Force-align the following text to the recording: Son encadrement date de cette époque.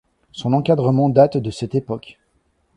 Son 0.31 0.53
encadrement 0.53 1.09
date 1.09 1.37
de 1.37 1.51
cette 1.51 1.75
époque. 1.75 2.17